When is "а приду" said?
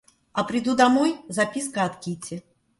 0.33-0.75